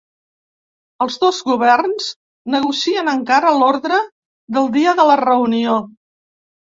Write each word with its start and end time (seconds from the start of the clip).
Els 1.05 1.17
dos 1.23 1.41
governs 1.49 2.07
negocien 2.55 3.13
encara 3.13 3.53
l’ordre 3.59 4.01
del 4.57 4.75
dia 4.79 4.99
de 5.01 5.07
la 5.13 5.19
reunió. 5.27 5.77